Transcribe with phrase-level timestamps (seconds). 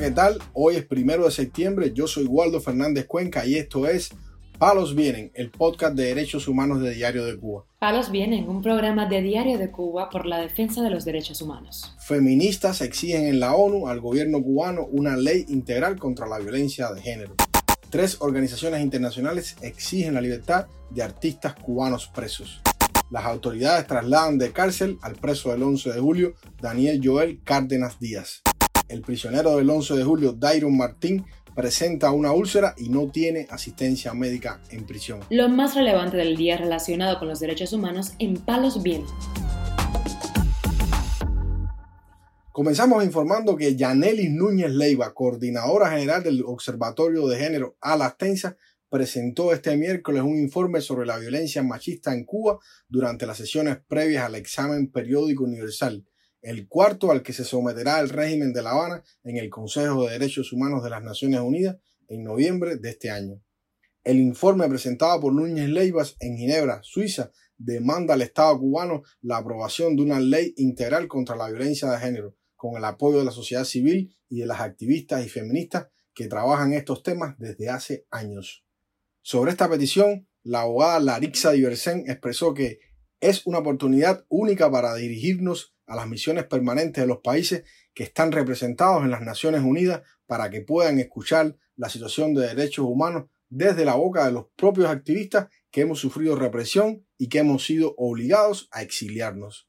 [0.00, 0.38] ¿qué tal?
[0.54, 4.08] Hoy es primero de septiembre, yo soy Waldo Fernández Cuenca y esto es
[4.58, 7.66] Palos Vienen, el podcast de derechos humanos de Diario de Cuba.
[7.78, 11.94] Palos Vienen, un programa de Diario de Cuba por la defensa de los derechos humanos.
[11.98, 17.02] Feministas exigen en la ONU al gobierno cubano una ley integral contra la violencia de
[17.02, 17.34] género.
[17.90, 22.62] Tres organizaciones internacionales exigen la libertad de artistas cubanos presos.
[23.10, 28.40] Las autoridades trasladan de cárcel al preso del 11 de julio, Daniel Joel Cárdenas Díaz.
[28.90, 34.12] El prisionero del 11 de julio, Dairon Martín, presenta una úlcera y no tiene asistencia
[34.14, 35.20] médica en prisión.
[35.30, 39.04] Lo más relevante del día relacionado con los derechos humanos en Palos Bien.
[42.50, 48.56] Comenzamos informando que Yanelis Núñez Leiva, coordinadora general del Observatorio de Género Alastensa,
[48.88, 54.24] presentó este miércoles un informe sobre la violencia machista en Cuba durante las sesiones previas
[54.24, 56.04] al examen periódico universal
[56.42, 60.12] el cuarto al que se someterá el régimen de La Habana en el Consejo de
[60.12, 61.76] Derechos Humanos de las Naciones Unidas
[62.08, 63.42] en noviembre de este año.
[64.02, 69.94] El informe presentado por Núñez Leivas en Ginebra, Suiza, demanda al Estado cubano la aprobación
[69.94, 73.64] de una ley integral contra la violencia de género, con el apoyo de la sociedad
[73.64, 78.64] civil y de las activistas y feministas que trabajan estos temas desde hace años.
[79.20, 82.80] Sobre esta petición, la abogada Larixa Diversen expresó que
[83.20, 88.30] es una oportunidad única para dirigirnos a las misiones permanentes de los países que están
[88.30, 93.84] representados en las Naciones Unidas para que puedan escuchar la situación de derechos humanos desde
[93.84, 98.68] la boca de los propios activistas que hemos sufrido represión y que hemos sido obligados
[98.70, 99.68] a exiliarnos.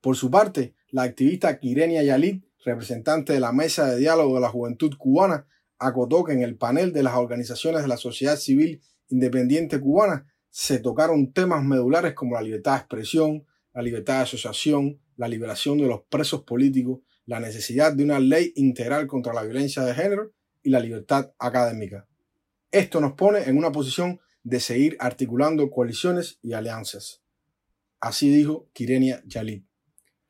[0.00, 4.48] Por su parte, la activista Kirenia Yalit, representante de la Mesa de Diálogo de la
[4.48, 5.46] Juventud Cubana,
[5.78, 10.80] acotó que en el panel de las organizaciones de la sociedad civil independiente cubana se
[10.80, 15.86] tocaron temas medulares como la libertad de expresión, la libertad de asociación, la liberación de
[15.86, 20.32] los presos políticos, la necesidad de una ley integral contra la violencia de género
[20.62, 22.06] y la libertad académica.
[22.70, 27.22] Esto nos pone en una posición de seguir articulando coaliciones y alianzas.
[28.00, 29.64] Así dijo Kirenia Yalib.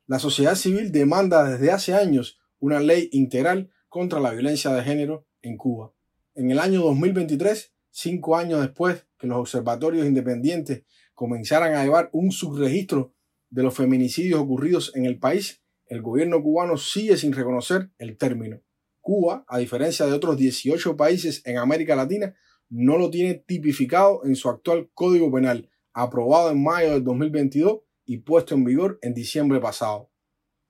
[0.07, 5.25] La sociedad civil demanda desde hace años una ley integral contra la violencia de género
[5.41, 5.91] en Cuba.
[6.35, 10.83] En el año 2023, cinco años después que los observatorios independientes
[11.15, 13.14] comenzaran a llevar un subregistro
[13.49, 18.61] de los feminicidios ocurridos en el país, el gobierno cubano sigue sin reconocer el término.
[19.01, 22.35] Cuba, a diferencia de otros 18 países en América Latina,
[22.69, 28.17] no lo tiene tipificado en su actual Código Penal, aprobado en mayo del 2022 y
[28.17, 30.11] puesto en vigor en diciembre pasado.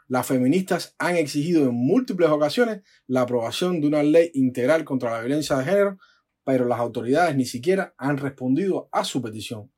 [0.07, 5.21] Las feministas han exigido en múltiples ocasiones la aprobación de una ley integral contra la
[5.21, 5.97] violencia de género,
[6.43, 9.71] pero las autoridades ni siquiera han respondido a su petición.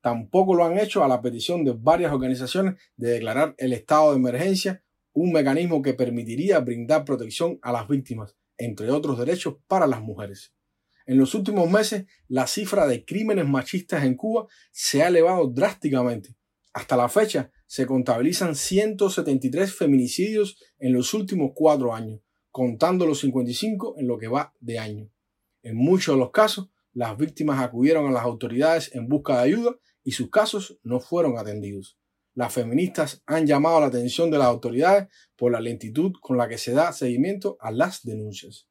[0.00, 4.16] Tampoco lo han hecho a la petición de varias organizaciones de declarar el estado de
[4.16, 10.00] emergencia, un mecanismo que permitiría brindar protección a las víctimas, entre otros derechos para las
[10.00, 10.54] mujeres.
[11.06, 16.36] En los últimos meses, la cifra de crímenes machistas en Cuba se ha elevado drásticamente.
[16.72, 23.96] Hasta la fecha, se contabilizan 173 feminicidios en los últimos cuatro años, contando los 55
[23.98, 25.10] en lo que va de año.
[25.62, 29.76] En muchos de los casos, las víctimas acudieron a las autoridades en busca de ayuda
[30.02, 31.98] y sus casos no fueron atendidos.
[32.34, 36.58] Las feministas han llamado la atención de las autoridades por la lentitud con la que
[36.58, 38.68] se da seguimiento a las denuncias.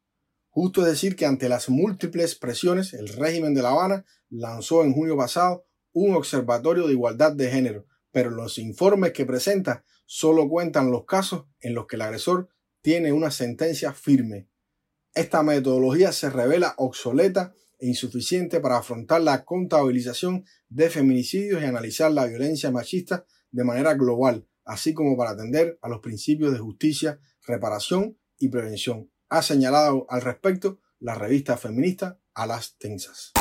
[0.48, 4.92] Justo es decir que ante las múltiples presiones, el régimen de La Habana lanzó en
[4.92, 10.90] junio pasado un observatorio de igualdad de género, pero los informes que presenta solo cuentan
[10.90, 12.48] los casos en los que el agresor
[12.80, 14.48] tiene una sentencia firme.
[15.14, 22.12] Esta metodología se revela obsoleta e insuficiente para afrontar la contabilización de feminicidios y analizar
[22.12, 27.20] la violencia machista de manera global, así como para atender a los principios de justicia,
[27.46, 29.10] reparación y prevención.
[29.28, 33.32] Ha señalado al respecto la revista feminista A las Tensas.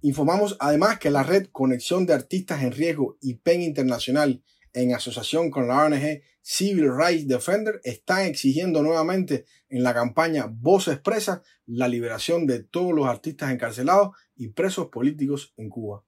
[0.00, 5.50] Informamos además que la red Conexión de Artistas en Riesgo y PEN Internacional, en asociación
[5.50, 11.88] con la ONG Civil Rights Defender, están exigiendo nuevamente en la campaña Voz Expresa la
[11.88, 16.04] liberación de todos los artistas encarcelados y presos políticos en Cuba.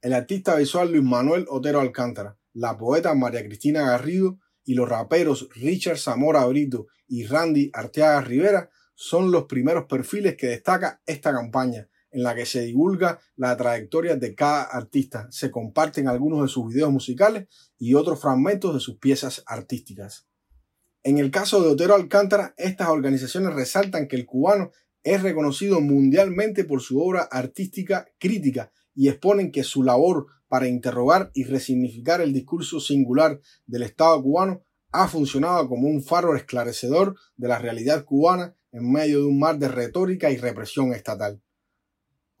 [0.00, 5.48] El artista visual Luis Manuel Otero Alcántara, la poeta María Cristina Garrido y los raperos
[5.54, 11.88] Richard Zamora Brito y Randy Arteaga Rivera son los primeros perfiles que destaca esta campaña,
[12.10, 15.28] en la que se divulga la trayectoria de cada artista.
[15.30, 17.48] Se comparten algunos de sus videos musicales
[17.78, 20.26] y otros fragmentos de sus piezas artísticas.
[21.02, 24.70] En el caso de Otero Alcántara, estas organizaciones resaltan que el cubano
[25.02, 31.30] es reconocido mundialmente por su obra artística crítica y exponen que su labor para interrogar
[31.32, 34.62] y resignificar el discurso singular del Estado cubano
[34.92, 39.58] ha funcionado como un faro esclarecedor de la realidad cubana en medio de un mar
[39.58, 41.40] de retórica y represión estatal.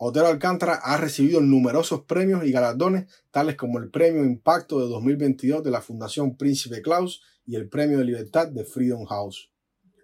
[0.02, 5.62] Otero Alcántara ha recibido numerosos premios y galardones, tales como el Premio Impacto de 2022
[5.62, 9.52] de la Fundación Príncipe Claus y el Premio de Libertad de Freedom House.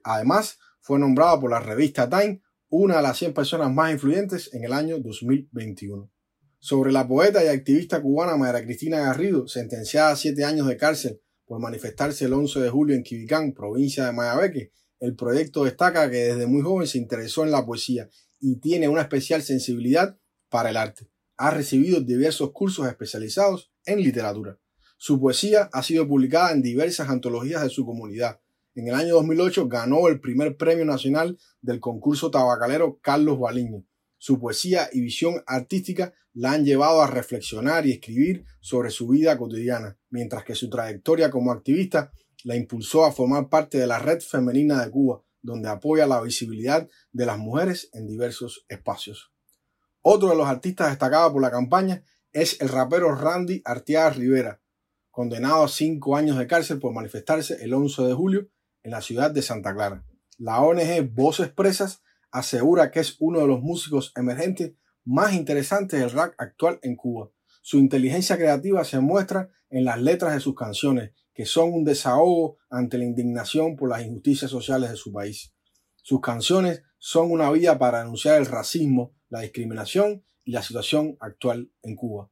[0.05, 4.65] Además, fue nombrado por la revista Time una de las 100 personas más influyentes en
[4.65, 6.13] el año 2021.
[6.59, 11.23] Sobre la poeta y activista cubana María Cristina Garrido, sentenciada a siete años de cárcel
[11.47, 16.17] por manifestarse el 11 de julio en Quibicán, provincia de Mayabeque, el proyecto destaca que
[16.17, 18.11] desde muy joven se interesó en la poesía
[18.41, 20.19] y tiene una especial sensibilidad
[20.49, 21.11] para el arte.
[21.37, 24.59] Ha recibido diversos cursos especializados en literatura.
[24.99, 28.41] Su poesía ha sido publicada en diversas antologías de su comunidad.
[28.75, 33.85] En el año 2008 ganó el primer premio nacional del concurso tabacalero Carlos Baliño.
[34.19, 39.37] Su poesía y visión artística la han llevado a reflexionar y escribir sobre su vida
[39.39, 42.13] cotidiana, mientras que su trayectoria como activista
[42.45, 46.89] la impulsó a formar parte de la Red Femenina de Cuba, donde apoya la visibilidad
[47.13, 49.33] de las mujeres en diversos espacios.
[50.03, 54.61] Otro de los artistas destacados por la campaña es el rapero Randy Arteaga Rivera,
[55.11, 58.49] condenado a cinco años de cárcel por manifestarse el 11 de julio
[58.83, 60.05] en la ciudad de Santa Clara.
[60.37, 66.11] La ONG Voces Presas asegura que es uno de los músicos emergentes más interesantes del
[66.11, 67.31] rap actual en Cuba.
[67.63, 72.57] Su inteligencia creativa se muestra en las letras de sus canciones, que son un desahogo
[72.71, 75.53] ante la indignación por las injusticias sociales de su país.
[75.97, 81.71] Sus canciones son una vía para denunciar el racismo, la discriminación y la situación actual
[81.83, 82.31] en Cuba.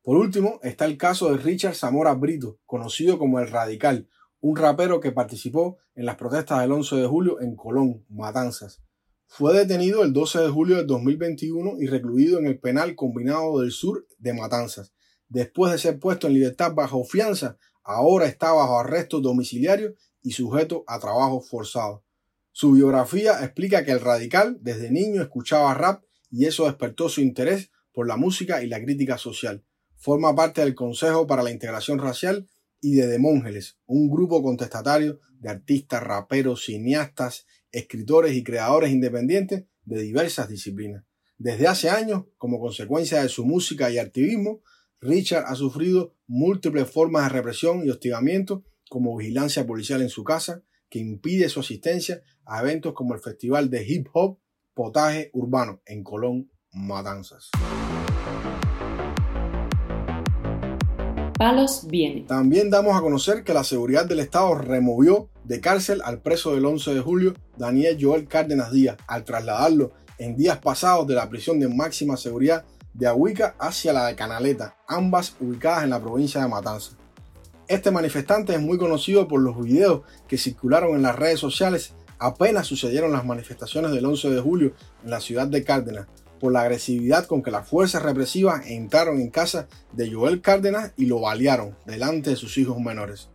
[0.00, 4.08] Por último, está el caso de Richard Zamora Brito, conocido como el Radical,
[4.40, 8.82] un rapero que participó en las protestas del 11 de julio en Colón, Matanzas.
[9.26, 13.70] Fue detenido el 12 de julio de 2021 y recluido en el penal combinado del
[13.70, 14.94] sur de Matanzas.
[15.28, 20.84] Después de ser puesto en libertad bajo fianza, ahora está bajo arresto domiciliario y sujeto
[20.86, 22.04] a trabajo forzado.
[22.50, 27.70] Su biografía explica que el radical desde niño escuchaba rap y eso despertó su interés
[27.92, 29.64] por la música y la crítica social.
[29.94, 32.48] Forma parte del Consejo para la Integración Racial
[32.80, 40.02] y de Demóngeles, un grupo contestatario de artistas, raperos, cineastas, escritores y creadores independientes de
[40.02, 41.04] diversas disciplinas.
[41.38, 44.62] Desde hace años, como consecuencia de su música y activismo,
[45.00, 50.62] Richard ha sufrido múltiples formas de represión y hostigamiento, como vigilancia policial en su casa,
[50.88, 54.38] que impide su asistencia a eventos como el Festival de Hip Hop
[54.72, 57.50] Potaje Urbano en Colón, Matanzas.
[61.38, 62.22] Palos viene.
[62.22, 66.64] También damos a conocer que la seguridad del Estado removió de cárcel al preso del
[66.64, 71.60] 11 de julio, Daniel Joel Cárdenas Díaz, al trasladarlo en días pasados de la prisión
[71.60, 72.64] de máxima seguridad
[72.96, 76.96] de Ahuica hacia la de Canaleta, ambas ubicadas en la provincia de Matanzas.
[77.68, 82.66] Este manifestante es muy conocido por los videos que circularon en las redes sociales apenas
[82.66, 84.72] sucedieron las manifestaciones del 11 de julio
[85.04, 86.06] en la ciudad de Cárdenas,
[86.40, 91.06] por la agresividad con que las fuerzas represivas entraron en casa de Joel Cárdenas y
[91.06, 93.30] lo balearon delante de sus hijos menores.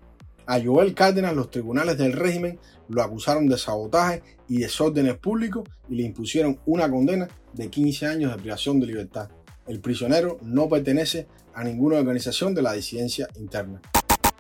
[0.46, 2.60] A Joel Cárdenas los tribunales del régimen
[2.90, 8.32] lo acusaron de sabotaje y desórdenes públicos y le impusieron una condena de 15 años
[8.32, 9.30] de privación de libertad.
[9.72, 13.82] El prisionero no pertenece a ninguna organización de la disidencia interna.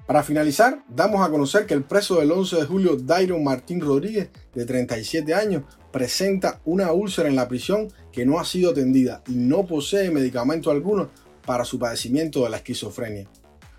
[0.06, 4.28] Para finalizar, damos a conocer que el preso del 11 de julio, Dairon Martín Rodríguez,
[4.54, 9.36] de 37 años, presenta una úlcera en la prisión que no ha sido atendida y
[9.36, 11.10] no posee medicamento alguno
[11.46, 13.30] para su padecimiento de la esquizofrenia.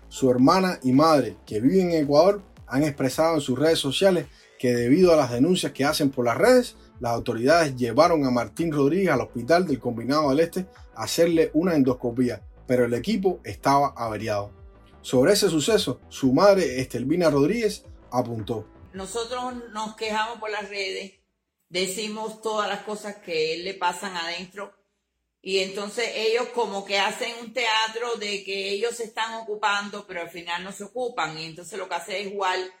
[0.09, 4.25] Su hermana y madre, que viven en Ecuador, han expresado en sus redes sociales
[4.57, 8.71] que debido a las denuncias que hacen por las redes, las autoridades llevaron a Martín
[8.71, 13.93] Rodríguez al hospital del Combinado del Este a hacerle una endoscopía, pero el equipo estaba
[13.97, 14.53] averiado.
[15.01, 18.69] Sobre ese suceso, su madre, Estelvina Rodríguez, apuntó.
[18.93, 21.15] Nosotros nos quejamos por las redes,
[21.67, 24.71] decimos todas las cosas que le pasan adentro
[25.41, 30.21] y entonces ellos como que hacen un teatro de que ellos se están ocupando, pero
[30.21, 32.71] al final no se ocupan y entonces lo que hace es igual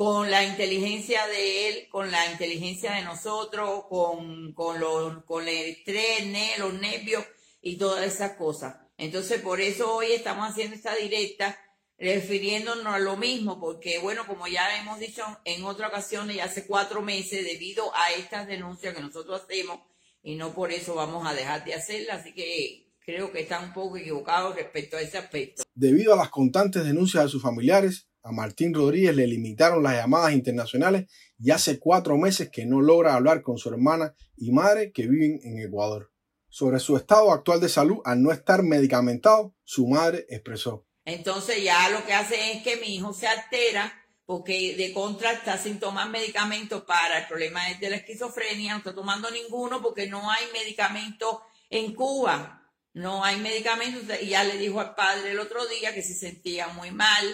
[0.00, 5.76] con la inteligencia de él, con la inteligencia de nosotros, con, con, los, con el
[5.76, 6.26] estrés,
[6.58, 7.22] los nervios
[7.60, 8.76] y todas esas cosas.
[8.96, 11.58] Entonces por eso hoy estamos haciendo esta directa
[11.98, 17.02] refiriéndonos a lo mismo, porque bueno, como ya hemos dicho en otra ocasión, hace cuatro
[17.02, 19.80] meses, debido a estas denuncias que nosotros hacemos,
[20.22, 23.74] y no por eso vamos a dejar de hacerlas, así que creo que están un
[23.74, 25.62] poco equivocados respecto a ese aspecto.
[25.74, 30.32] Debido a las constantes denuncias de sus familiares, a Martín Rodríguez le limitaron las llamadas
[30.32, 35.06] internacionales y hace cuatro meses que no logra hablar con su hermana y madre que
[35.06, 36.12] viven en Ecuador.
[36.48, 40.86] Sobre su estado actual de salud, al no estar medicamentado, su madre expresó.
[41.04, 43.96] Entonces ya lo que hace es que mi hijo se altera
[44.26, 48.94] porque de contra está sin tomar medicamentos para el problema de la esquizofrenia, no está
[48.94, 54.78] tomando ninguno porque no hay medicamento en Cuba, no hay medicamentos, y ya le dijo
[54.78, 57.24] al padre el otro día que se sentía muy mal,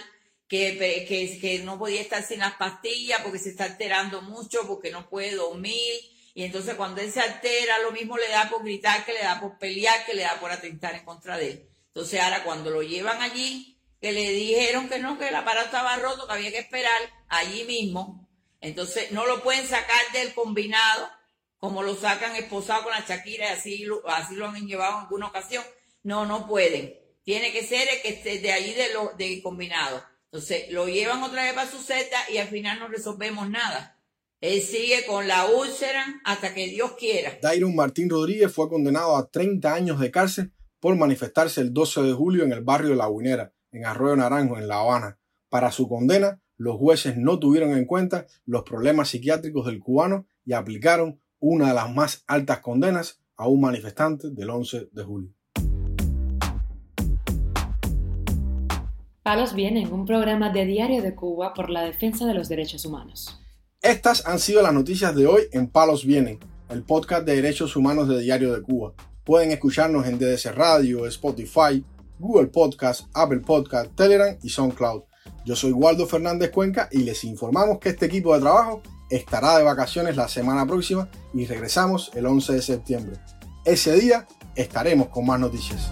[0.48, 4.90] que, que, que no podía estar sin las pastillas porque se está alterando mucho, porque
[4.90, 6.00] no puede dormir,
[6.36, 9.40] y entonces cuando él se altera, lo mismo le da por gritar, que le da
[9.40, 11.68] por pelear, que le da por atentar en contra de él.
[11.86, 15.96] Entonces ahora cuando lo llevan allí, que le dijeron que no, que el aparato estaba
[15.96, 18.28] roto, que había que esperar allí mismo.
[18.60, 21.10] Entonces no lo pueden sacar del combinado,
[21.56, 25.04] como lo sacan esposado con la Shakira, y así lo, así lo han llevado en
[25.04, 25.64] alguna ocasión.
[26.02, 27.00] No, no pueden.
[27.24, 30.04] Tiene que ser el que esté de ahí de lo, del combinado.
[30.36, 33.98] Entonces lo llevan otra vez para su seta y al final no resolvemos nada.
[34.42, 37.38] Él sigue con la úlcera hasta que Dios quiera.
[37.40, 42.12] Dairon Martín Rodríguez fue condenado a 30 años de cárcel por manifestarse el 12 de
[42.12, 45.18] julio en el barrio de La Guinera, en Arroyo Naranjo, en La Habana.
[45.48, 50.52] Para su condena, los jueces no tuvieron en cuenta los problemas psiquiátricos del cubano y
[50.52, 55.35] aplicaron una de las más altas condenas a un manifestante del 11 de julio.
[59.26, 63.40] Palos Vienen, un programa de Diario de Cuba por la defensa de los derechos humanos.
[63.82, 68.08] Estas han sido las noticias de hoy en Palos Vienen, el podcast de derechos humanos
[68.08, 68.92] de Diario de Cuba.
[69.24, 71.84] Pueden escucharnos en DDC Radio, Spotify,
[72.20, 75.02] Google Podcast, Apple Podcast, Telegram y SoundCloud.
[75.44, 78.80] Yo soy Waldo Fernández Cuenca y les informamos que este equipo de trabajo
[79.10, 83.16] estará de vacaciones la semana próxima y regresamos el 11 de septiembre.
[83.64, 85.90] Ese día estaremos con más noticias.